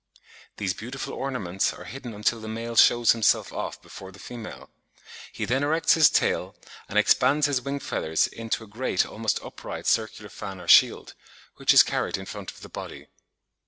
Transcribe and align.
These 0.57 0.73
beautiful 0.73 1.13
ornaments 1.13 1.71
are 1.73 1.83
hidden 1.83 2.15
until 2.15 2.39
the 2.39 2.47
male 2.47 2.75
shows 2.75 3.11
himself 3.11 3.53
off 3.53 3.79
before 3.83 4.11
the 4.11 4.17
female. 4.17 4.71
He 5.31 5.45
then 5.45 5.61
erects 5.61 5.93
his 5.93 6.09
tail, 6.09 6.55
and 6.89 6.97
expands 6.97 7.45
his 7.45 7.61
wing 7.61 7.79
feathers 7.79 8.25
into 8.25 8.63
a 8.63 8.67
great, 8.67 9.05
almost 9.05 9.39
upright, 9.43 9.85
circular 9.85 10.31
fan 10.31 10.59
or 10.59 10.67
shield, 10.67 11.13
which 11.57 11.71
is 11.71 11.83
carried 11.83 12.17
in 12.17 12.25
front 12.25 12.49
of 12.49 12.61
the 12.61 12.67
body. 12.69 13.09